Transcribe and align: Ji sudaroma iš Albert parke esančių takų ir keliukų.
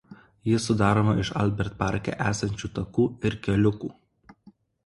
Ji 0.51 0.61
sudaroma 0.63 1.13
iš 1.25 1.31
Albert 1.43 1.77
parke 1.83 2.17
esančių 2.31 2.73
takų 2.79 3.07
ir 3.29 3.39
keliukų. 3.49 3.93